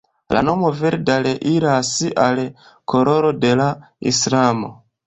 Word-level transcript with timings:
La 0.35 0.41
nomo 0.45 0.69
Verda 0.79 1.17
reiras 1.27 1.93
al 2.25 2.43
koloro 2.95 3.35
de 3.47 3.57
la 3.63 3.71
islamo. 4.15 4.79